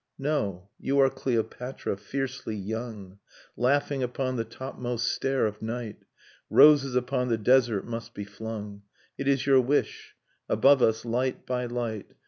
No, 0.17 0.71
you 0.79 0.97
are 0.97 1.11
Cleopatra, 1.11 1.95
fiercely 1.95 2.55
young. 2.55 3.19
Laughing 3.55 4.01
upon 4.01 4.35
the 4.35 4.43
topmost 4.43 5.07
stair 5.07 5.45
of 5.45 5.61
night; 5.61 5.97
Roses 6.49 6.95
upon 6.95 7.27
the 7.29 7.37
desert 7.37 7.85
must 7.85 8.15
be 8.15 8.23
flung. 8.25 8.81
It 9.19 9.27
is 9.27 9.45
your 9.45 9.61
wish.. 9.61 10.15
.Above 10.49 10.81
us, 10.81 11.05
light 11.05 11.45
by 11.45 11.67
light. 11.67 12.15